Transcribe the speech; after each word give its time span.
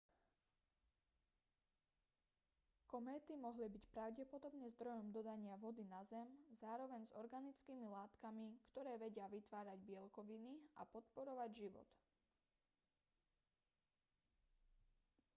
kométy 2.91 3.33
mohli 3.45 3.65
byť 3.75 3.85
pravdepodobne 3.95 4.67
zdrojom 4.75 5.07
dodania 5.17 5.53
vody 5.63 5.83
na 5.93 6.01
zem 6.11 6.25
zároveň 6.63 7.01
s 7.05 7.13
organickými 7.21 7.85
látkami 7.97 8.47
ktoré 8.73 8.93
vedia 9.05 9.27
vytvárať 9.35 9.77
bielkoviny 9.89 10.53
a 10.81 10.89
podporovať 10.93 11.49
život 11.61 11.89